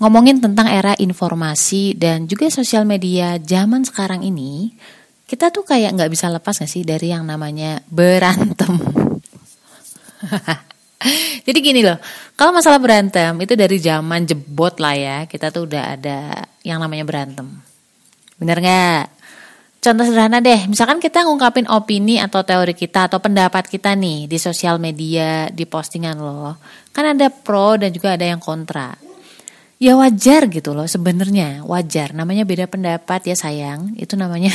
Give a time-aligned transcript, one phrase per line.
[0.00, 4.72] ngomongin tentang era informasi dan juga sosial media zaman sekarang ini,
[5.28, 8.80] kita tuh kayak nggak bisa lepas gak sih dari yang namanya berantem.
[11.46, 12.00] Jadi gini loh,
[12.36, 17.04] kalau masalah berantem itu dari zaman jebot lah ya, kita tuh udah ada yang namanya
[17.04, 17.46] berantem.
[18.40, 19.20] Bener nggak?
[19.80, 24.36] Contoh sederhana deh, misalkan kita ngungkapin opini atau teori kita atau pendapat kita nih di
[24.36, 26.60] sosial media, di postingan lo,
[26.92, 29.09] kan ada pro dan juga ada yang kontra
[29.80, 32.12] ya wajar gitu loh sebenarnya wajar.
[32.12, 34.52] Namanya beda pendapat ya sayang itu namanya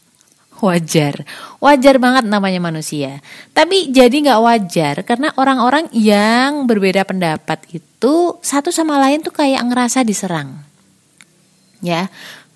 [0.64, 1.28] wajar.
[1.60, 3.20] Wajar banget namanya manusia.
[3.52, 9.62] Tapi jadi nggak wajar karena orang-orang yang berbeda pendapat itu satu sama lain tuh kayak
[9.68, 10.64] ngerasa diserang.
[11.84, 12.08] Ya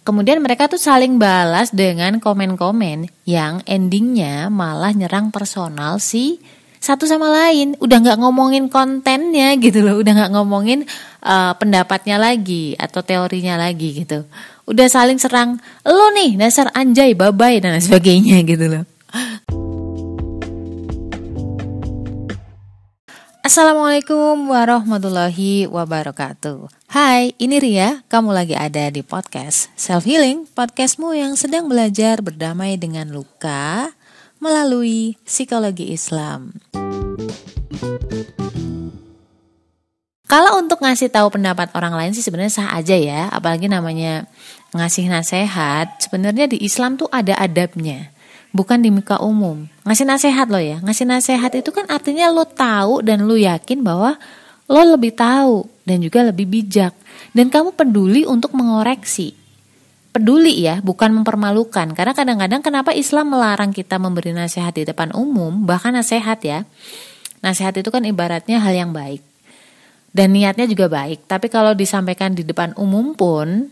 [0.09, 6.41] kemudian mereka tuh saling balas dengan komen-komen yang endingnya malah nyerang personal si
[6.79, 10.87] satu sama lain udah nggak ngomongin kontennya gitu loh udah nggak ngomongin
[11.27, 14.25] uh, pendapatnya lagi atau teorinya lagi gitu.
[14.69, 18.85] Udah saling serang lo nih dasar anjay babai dan lain sebagainya gitu loh.
[23.49, 26.69] Assalamualaikum warahmatullahi wabarakatuh.
[26.93, 32.77] Hai, ini Ria, kamu lagi ada di podcast Self Healing, podcastmu yang sedang belajar berdamai
[32.77, 33.89] dengan luka,
[34.39, 36.55] melalui psikologi Islam.
[40.29, 44.29] Kalau untuk ngasih tahu pendapat orang lain sih sebenarnya sah aja ya, apalagi namanya
[44.77, 45.89] ngasih nasihat.
[46.05, 48.13] Sebenarnya di Islam tuh ada adabnya,
[48.53, 49.65] bukan di muka umum.
[49.89, 54.21] Ngasih nasihat lo ya, ngasih nasihat itu kan artinya lo tahu dan lo yakin bahwa
[54.69, 56.93] lo lebih tahu dan juga lebih bijak
[57.33, 59.33] dan kamu peduli untuk mengoreksi
[60.19, 61.95] peduli ya, bukan mempermalukan.
[61.95, 66.67] Karena kadang-kadang kenapa Islam melarang kita memberi nasihat di depan umum, bahkan nasihat ya.
[67.39, 69.23] Nasihat itu kan ibaratnya hal yang baik.
[70.11, 73.71] Dan niatnya juga baik, tapi kalau disampaikan di depan umum pun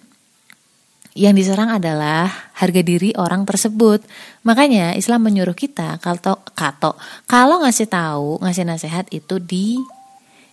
[1.17, 4.05] yang diserang adalah harga diri orang tersebut.
[4.45, 9.81] Makanya Islam menyuruh kita kalau kato kalau ngasih tahu, ngasih nasihat itu di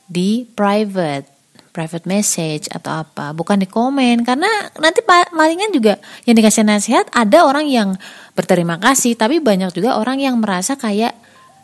[0.08, 1.33] di private
[1.74, 4.48] private message atau apa, bukan di komen karena
[4.78, 5.98] nanti palingan juga
[6.30, 7.98] yang dikasih nasihat ada orang yang
[8.38, 11.18] berterima kasih, tapi banyak juga orang yang merasa kayak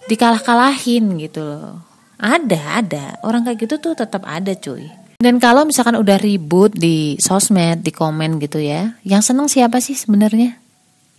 [0.10, 1.86] dikalah-kalahin gitu loh.
[2.20, 3.06] Ada, ada.
[3.24, 4.90] Orang kayak gitu tuh tetap ada, cuy.
[5.20, 9.96] Dan kalau misalkan udah ribut di sosmed, di komen gitu ya, yang seneng siapa sih
[9.96, 10.56] sebenarnya?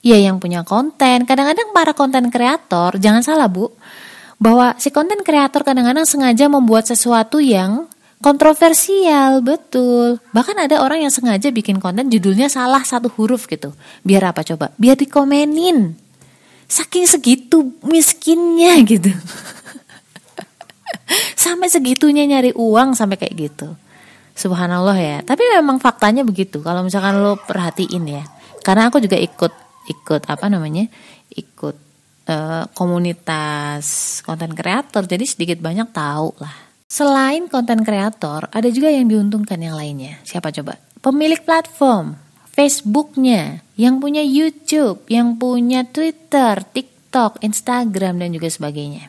[0.01, 1.29] Ya yang punya konten.
[1.29, 3.69] Kadang-kadang para konten kreator, jangan salah bu,
[4.41, 7.90] bahwa si konten kreator kadang-kadang sengaja membuat sesuatu yang
[8.21, 10.21] kontroversial betul.
[10.37, 13.73] Bahkan ada orang yang sengaja bikin konten judulnya salah satu huruf gitu.
[14.05, 14.73] Biar apa coba?
[14.77, 15.97] Biar dikomenin.
[16.71, 19.11] Saking segitu miskinnya gitu.
[21.35, 23.69] Sampai segitunya nyari uang sampai kayak gitu.
[24.37, 25.19] Subhanallah ya.
[25.25, 26.63] Tapi memang faktanya begitu.
[26.63, 28.25] Kalau misalkan lo perhatiin ya.
[28.63, 29.53] Karena aku juga ikut
[29.91, 30.87] ikut apa namanya?
[31.33, 31.77] Ikut
[32.31, 35.09] uh, komunitas konten kreator.
[35.09, 40.19] Jadi sedikit banyak tahu lah Selain konten kreator, ada juga yang diuntungkan yang lainnya.
[40.27, 40.75] Siapa coba?
[40.99, 42.19] Pemilik platform,
[42.51, 49.07] Facebooknya, yang punya YouTube, yang punya Twitter, TikTok, Instagram, dan juga sebagainya.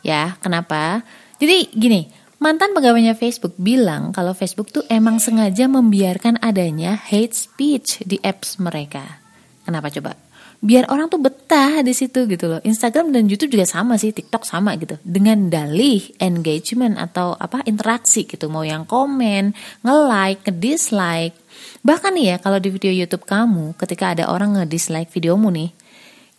[0.00, 1.04] Ya, kenapa?
[1.36, 2.08] Jadi gini,
[2.40, 8.56] mantan pegawainya Facebook bilang kalau Facebook tuh emang sengaja membiarkan adanya hate speech di apps
[8.56, 9.20] mereka.
[9.68, 10.16] Kenapa coba?
[10.60, 12.60] Biar orang tuh betah di situ gitu loh.
[12.60, 15.00] Instagram dan YouTube juga sama sih, TikTok sama gitu.
[15.00, 21.36] Dengan dalih engagement atau apa interaksi gitu, mau yang komen, nge-like, nge-dislike.
[21.80, 25.72] Bahkan nih ya kalau di video YouTube kamu ketika ada orang nge-dislike videomu nih,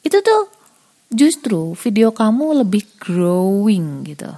[0.05, 0.49] itu tuh
[1.09, 4.29] justru video kamu lebih growing gitu.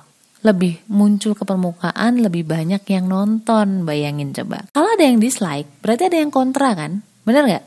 [0.44, 4.68] Lebih muncul ke permukaan, lebih banyak yang nonton, bayangin coba.
[4.76, 7.00] Kalau ada yang dislike, berarti ada yang kontra kan?
[7.24, 7.64] Bener gak?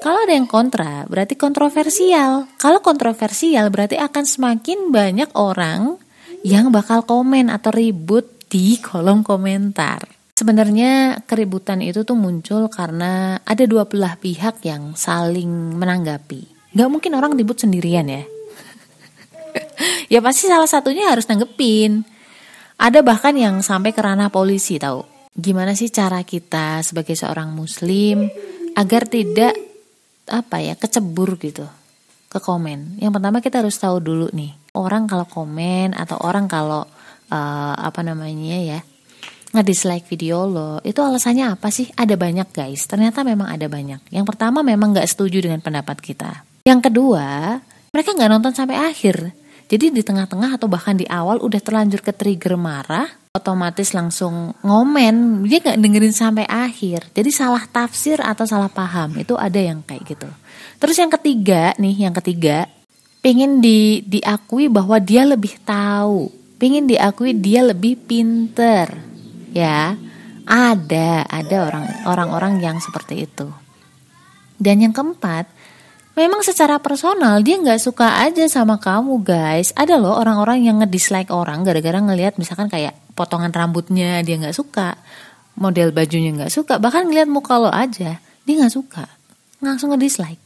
[0.00, 2.46] Kalau ada yang kontra, berarti kontroversial.
[2.60, 5.96] Kalau kontroversial, berarti akan semakin banyak orang
[6.44, 10.04] yang bakal komen atau ribut di kolom komentar.
[10.36, 16.72] Sebenarnya keributan itu tuh muncul karena ada dua belah pihak yang saling menanggapi.
[16.76, 18.22] Gak mungkin orang ribut sendirian ya.
[20.12, 22.04] ya pasti salah satunya harus nanggepin.
[22.76, 25.00] Ada bahkan yang sampai ke ranah polisi tahu.
[25.32, 28.28] Gimana sih cara kita sebagai seorang muslim
[28.76, 29.65] agar tidak
[30.26, 31.66] apa ya kecebur gitu
[32.26, 32.98] ke komen.
[32.98, 36.84] Yang pertama kita harus tahu dulu nih orang kalau komen atau orang kalau
[37.32, 38.80] uh, apa namanya ya
[39.56, 41.88] nge-dislike video lo itu alasannya apa sih?
[41.96, 42.84] Ada banyak guys.
[42.84, 44.12] Ternyata memang ada banyak.
[44.12, 46.44] Yang pertama memang nggak setuju dengan pendapat kita.
[46.66, 47.56] Yang kedua
[47.94, 49.32] mereka nggak nonton sampai akhir.
[49.66, 55.44] Jadi di tengah-tengah atau bahkan di awal udah terlanjur ke trigger marah, otomatis langsung ngomen.
[55.44, 57.12] Dia nggak dengerin sampai akhir.
[57.12, 60.28] Jadi salah tafsir atau salah paham itu ada yang kayak gitu.
[60.80, 62.64] Terus yang ketiga nih yang ketiga
[63.20, 66.32] pengen di diakui bahwa dia lebih tahu.
[66.56, 68.88] Pengen diakui dia lebih pinter.
[69.52, 70.00] Ya
[70.46, 73.50] ada ada orang orang-orang yang seperti itu.
[74.56, 75.52] Dan yang keempat
[76.16, 79.70] memang secara personal dia nggak suka aja sama kamu guys.
[79.76, 84.96] Ada loh orang-orang yang ngedislike orang gara-gara ngelihat misalkan kayak potongan rambutnya dia nggak suka
[85.56, 89.04] model bajunya nggak suka bahkan ngelihat muka lo aja dia nggak suka.
[89.60, 90.40] Langsung ngedislike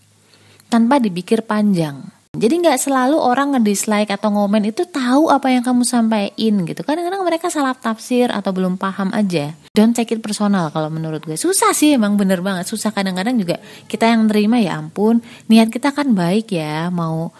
[0.68, 5.82] tanpa dipikir panjang jadi nggak selalu orang ngedislike atau ngomen itu tahu apa yang kamu
[5.82, 6.86] sampaikan gitu.
[6.86, 9.50] Kadang-kadang mereka salah tafsir atau belum paham aja.
[9.74, 11.34] Don't take it personal kalau menurut gue.
[11.34, 12.70] Susah sih emang bener banget.
[12.70, 13.58] Susah kadang-kadang juga
[13.90, 15.18] kita yang terima ya ampun.
[15.50, 17.34] Niat kita kan baik ya mau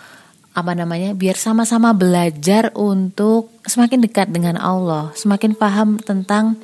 [0.58, 6.58] apa namanya biar sama-sama belajar untuk semakin dekat dengan Allah, semakin paham tentang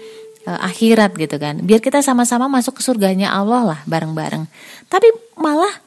[0.50, 1.62] uh, akhirat gitu kan.
[1.62, 4.50] Biar kita sama-sama masuk ke surganya Allah lah bareng-bareng.
[4.90, 5.86] Tapi malah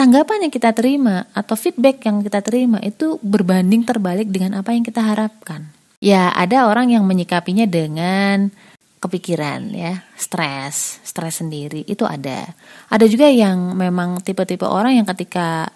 [0.00, 4.80] tanggapan yang kita terima atau feedback yang kita terima itu berbanding terbalik dengan apa yang
[4.80, 5.68] kita harapkan.
[6.00, 8.48] Ya, ada orang yang menyikapinya dengan
[8.96, 12.48] kepikiran ya, stres, stres sendiri itu ada.
[12.88, 15.68] Ada juga yang memang tipe-tipe orang yang ketika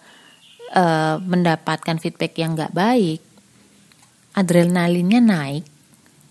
[0.73, 3.21] uh, mendapatkan feedback yang nggak baik,
[4.33, 5.69] adrenalinnya naik,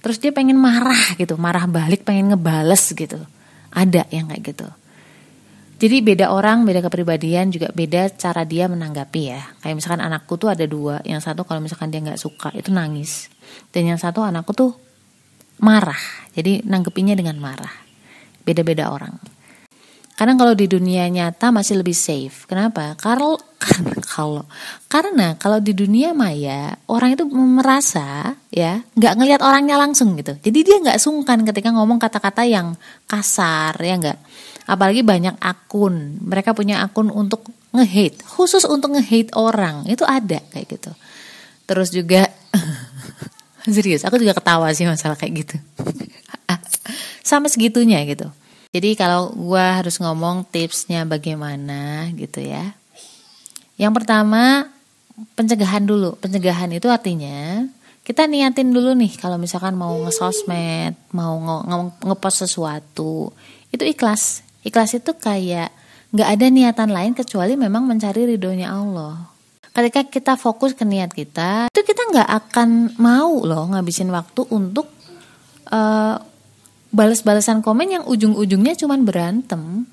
[0.01, 3.21] terus dia pengen marah gitu, marah balik, pengen ngebales gitu.
[3.69, 4.65] Ada yang kayak gitu.
[5.83, 9.44] Jadi beda orang, beda kepribadian juga beda cara dia menanggapi ya.
[9.59, 13.27] Kayak misalkan anakku tuh ada dua, yang satu kalau misalkan dia nggak suka itu nangis,
[13.75, 14.71] dan yang satu anakku tuh
[15.59, 16.00] marah.
[16.31, 17.83] Jadi nanggepinya dengan marah.
[18.47, 19.12] Beda-beda orang.
[20.23, 22.47] Karena kalau di dunia nyata masih lebih safe.
[22.47, 22.95] Kenapa?
[22.95, 23.35] Karena
[24.15, 24.47] kalau
[24.87, 30.31] karena kalau di dunia maya orang itu merasa ya nggak ngelihat orangnya langsung gitu.
[30.39, 32.71] Jadi dia nggak sungkan ketika ngomong kata-kata yang
[33.03, 34.15] kasar ya nggak?
[34.63, 36.23] Apalagi banyak akun.
[36.23, 37.43] Mereka punya akun untuk
[37.75, 38.23] ngehate.
[38.23, 39.83] Khusus untuk ngehate orang.
[39.91, 40.95] Itu ada kayak gitu.
[41.67, 42.31] Terus juga
[43.75, 45.59] serius aku juga ketawa sih masalah kayak gitu.
[47.27, 48.31] Sama segitunya gitu
[48.73, 52.73] jadi kalau gue harus ngomong tipsnya bagaimana gitu ya.
[53.77, 54.65] Yang pertama
[55.37, 56.17] pencegahan dulu.
[56.17, 57.69] Pencegahan itu artinya
[58.01, 61.37] kita niatin dulu nih kalau misalkan mau ngesosmed mau
[62.01, 63.29] ngepost sesuatu
[63.69, 64.41] itu ikhlas.
[64.65, 65.69] Ikhlas itu kayak
[66.09, 69.29] nggak ada niatan lain kecuali memang mencari ridhonya Allah.
[69.73, 74.85] Ketika kita fokus ke niat kita, itu kita nggak akan mau loh ngabisin waktu untuk
[75.73, 76.21] uh,
[76.93, 79.89] balas-balasan komen yang ujung-ujungnya cuman berantem.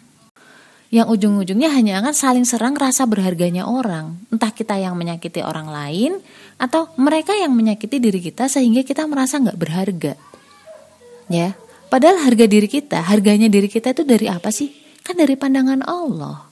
[0.90, 4.20] Yang ujung-ujungnya hanya akan saling serang rasa berharganya orang.
[4.28, 6.18] Entah kita yang menyakiti orang lain
[6.60, 10.12] atau mereka yang menyakiti diri kita sehingga kita merasa nggak berharga.
[11.30, 11.54] Ya,
[11.90, 14.70] Padahal harga diri kita, harganya diri kita itu dari apa sih?
[15.02, 16.46] Kan dari pandangan Allah.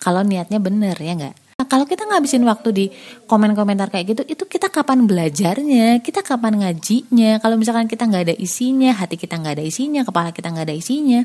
[0.00, 1.36] Kalau niatnya benar ya nggak?
[1.62, 2.84] Nah, kalau kita ngabisin waktu di
[3.30, 6.02] komen-komentar kayak gitu, itu kita kapan belajarnya?
[6.02, 7.38] Kita kapan ngajinya?
[7.38, 10.74] Kalau misalkan kita nggak ada isinya, hati kita nggak ada isinya, kepala kita nggak ada
[10.74, 11.22] isinya,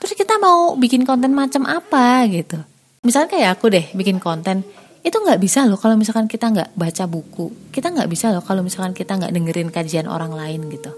[0.00, 2.56] terus kita mau bikin konten macam apa gitu?
[3.04, 4.64] Misalnya kayak aku deh bikin konten,
[5.04, 8.64] itu nggak bisa loh kalau misalkan kita nggak baca buku, kita nggak bisa loh kalau
[8.64, 10.96] misalkan kita nggak dengerin kajian orang lain gitu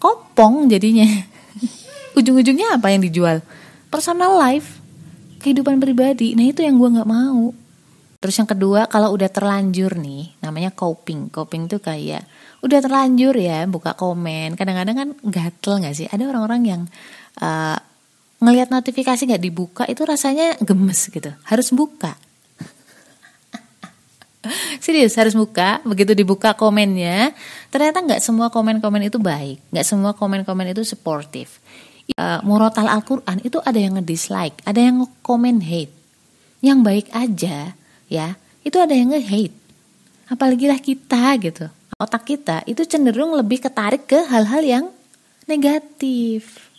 [0.00, 1.06] kopong jadinya
[2.18, 3.40] ujung-ujungnya apa yang dijual
[3.88, 4.75] personal life
[5.46, 6.34] kehidupan pribadi.
[6.34, 7.54] Nah itu yang gue nggak mau.
[8.18, 11.30] Terus yang kedua kalau udah terlanjur nih namanya coping.
[11.30, 12.26] Coping tuh kayak
[12.66, 14.58] udah terlanjur ya buka komen.
[14.58, 16.10] Kadang-kadang kan gatel nggak sih?
[16.10, 16.82] Ada orang-orang yang
[17.38, 17.78] uh,
[18.42, 21.30] ngelihat notifikasi nggak dibuka itu rasanya gemes gitu.
[21.46, 22.18] Harus buka.
[24.84, 27.34] Serius harus buka, begitu dibuka komennya,
[27.70, 31.50] ternyata nggak semua komen-komen itu baik, nggak semua komen-komen itu supportive.
[32.14, 35.90] Uh, murotal Al-Quran itu ada yang nge-dislike, ada yang komen hate.
[36.62, 37.74] Yang baik aja,
[38.06, 39.56] ya, itu ada yang nge-hate.
[40.30, 41.66] Apalagi lah kita gitu.
[41.98, 44.84] Otak kita itu cenderung lebih ketarik ke hal-hal yang
[45.50, 46.70] negatif.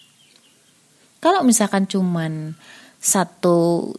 [1.19, 2.55] Kalau misalkan cuman
[3.01, 3.91] satu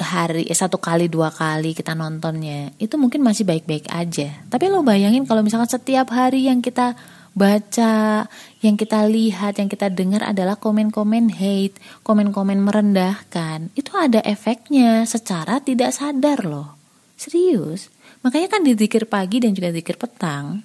[0.00, 4.80] hari eh, satu kali dua kali kita nontonnya itu mungkin masih baik-baik aja tapi lo
[4.80, 6.94] bayangin kalau misalkan setiap hari yang kita
[7.32, 8.26] baca
[8.60, 15.60] yang kita lihat yang kita dengar adalah komen-komen hate komen-komen merendahkan itu ada efeknya secara
[15.64, 16.76] tidak sadar loh
[17.16, 17.88] serius
[18.20, 20.60] makanya kan di zikir pagi dan juga zikir petang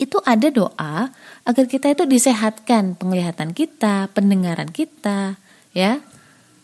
[0.00, 1.12] itu ada doa
[1.44, 5.36] agar kita itu disehatkan penglihatan kita, pendengaran kita,
[5.76, 6.00] ya.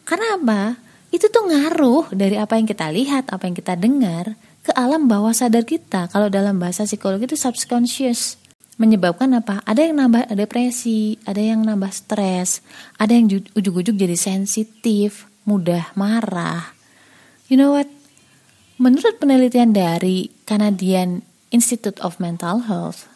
[0.08, 0.80] Karena apa?
[1.14, 5.32] itu tuh ngaruh dari apa yang kita lihat, apa yang kita dengar ke alam bawah
[5.32, 6.10] sadar kita.
[6.10, 8.36] Kalau dalam bahasa psikologi itu subconscious.
[8.76, 9.64] Menyebabkan apa?
[9.64, 12.60] Ada yang nambah depresi, ada yang nambah stres,
[13.00, 16.76] ada yang ujuk-ujuk jadi sensitif, mudah marah.
[17.48, 17.88] You know what?
[18.76, 23.08] Menurut penelitian dari Canadian Institute of Mental Health,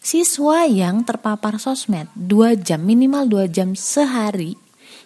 [0.00, 4.56] siswa yang terpapar sosmed 2 jam minimal 2 jam sehari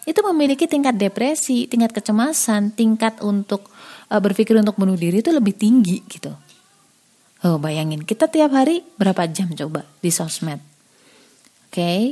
[0.07, 3.67] itu memiliki tingkat depresi, tingkat kecemasan, tingkat untuk
[4.07, 6.31] uh, berpikir untuk bunuh diri itu lebih tinggi gitu.
[7.45, 10.57] Oh, bayangin kita tiap hari berapa jam coba di sosmed.
[11.69, 11.77] Oke.
[11.77, 12.03] Okay?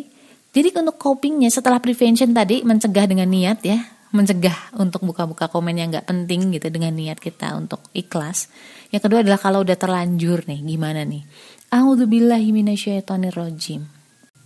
[0.56, 3.76] Jadi untuk copingnya setelah prevention tadi mencegah dengan niat ya,
[4.16, 8.48] mencegah untuk buka-buka komen yang nggak penting gitu dengan niat kita untuk ikhlas.
[8.88, 11.28] Yang kedua adalah kalau udah terlanjur nih, gimana nih?
[11.76, 13.84] A'udzubillahiminasyaitonirrojim.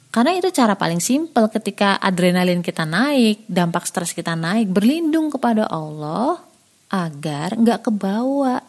[0.10, 5.70] Karena itu cara paling simpel ketika adrenalin kita naik, dampak stres kita naik, berlindung kepada
[5.70, 6.42] Allah
[6.90, 8.66] agar nggak kebawa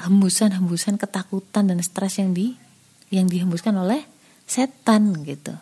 [0.00, 2.56] hembusan-hembusan ketakutan dan stres yang di
[3.10, 4.06] yang dihembuskan oleh
[4.46, 5.54] setan gitu.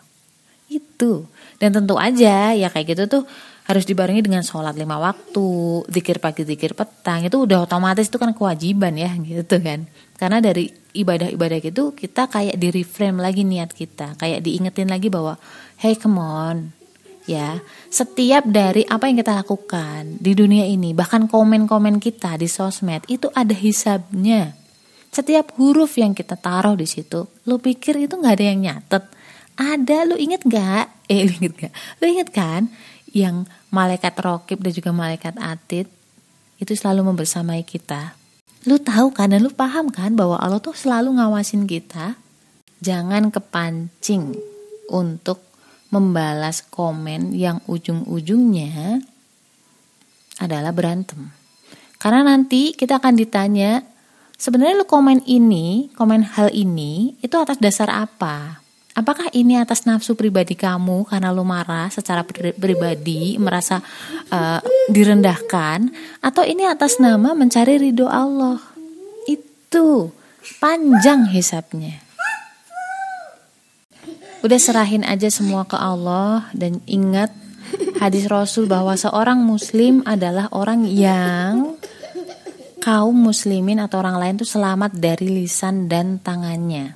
[0.69, 1.27] Itu.
[1.57, 3.23] Dan tentu aja ya kayak gitu tuh
[3.69, 5.49] harus dibarengi dengan sholat lima waktu,
[5.93, 9.85] zikir pagi, zikir petang itu udah otomatis itu kan kewajiban ya gitu kan.
[10.17, 15.37] Karena dari ibadah-ibadah gitu kita kayak di reframe lagi niat kita, kayak diingetin lagi bahwa
[15.77, 16.73] hey come on,
[17.29, 17.61] ya
[17.93, 23.29] setiap dari apa yang kita lakukan di dunia ini bahkan komen-komen kita di sosmed itu
[23.37, 24.57] ada hisabnya.
[25.09, 29.03] Setiap huruf yang kita taruh di situ lu pikir itu nggak ada yang nyatet.
[29.59, 32.71] Ada lu inget gak eh inget gak lu inget kan
[33.11, 35.85] yang malaikat rokib dan juga malaikat atid
[36.59, 38.17] itu selalu membersamai kita?
[38.67, 42.19] Lu tahu kan dan lu paham kan bahwa Allah tuh selalu ngawasin kita?
[42.79, 44.35] Jangan kepancing
[44.91, 45.48] untuk
[45.89, 49.01] membalas komen yang ujung-ujungnya
[50.39, 51.33] adalah berantem.
[51.99, 53.83] Karena nanti kita akan ditanya,
[54.39, 58.63] sebenarnya lu komen ini, komen hal ini, itu atas dasar apa?
[58.95, 62.23] Apakah ini atas nafsu pribadi kamu karena lu marah secara
[62.55, 63.83] pribadi, merasa
[64.31, 64.59] uh,
[64.91, 65.91] direndahkan,
[66.23, 68.59] atau ini atas nama mencari ridho Allah?
[69.27, 70.11] Itu
[70.59, 72.08] panjang hisapnya.
[74.39, 77.27] Udah serahin aja semua ke Allah dan ingat
[77.99, 81.75] hadis Rasul bahwa seorang muslim adalah orang yang
[82.79, 86.95] kaum muslimin atau orang lain tuh selamat dari lisan dan tangannya.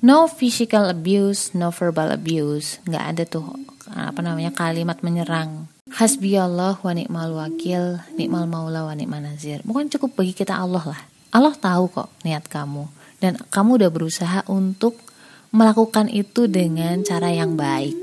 [0.00, 2.80] No physical abuse, no verbal abuse.
[2.88, 3.44] Nggak ada tuh
[3.92, 5.68] apa namanya kalimat menyerang.
[5.92, 9.60] Hasbi Allah wa ni'mal wakil, ni'mal maula wa ni'mal nazir.
[9.68, 11.00] Bukan cukup bagi kita Allah lah.
[11.28, 12.88] Allah tahu kok niat kamu
[13.20, 14.96] dan kamu udah berusaha untuk
[15.54, 17.94] melakukan itu dengan cara yang baik.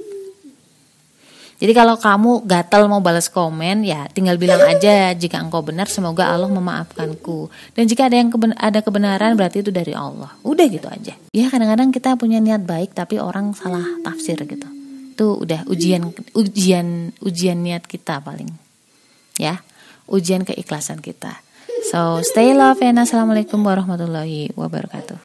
[1.61, 6.25] Jadi kalau kamu gatal mau balas komen ya tinggal bilang aja jika engkau benar semoga
[6.25, 7.53] Allah memaafkanku.
[7.77, 10.33] Dan jika ada yang keben ada kebenaran berarti itu dari Allah.
[10.41, 11.13] Udah gitu aja.
[11.29, 14.65] Ya kadang-kadang kita punya niat baik tapi orang salah tafsir gitu.
[15.13, 18.49] Itu udah ujian ujian ujian niat kita paling.
[19.37, 19.61] Ya.
[20.09, 21.45] Ujian keikhlasan kita.
[21.93, 25.19] So stay love and assalamualaikum warahmatullahi wabarakatuh.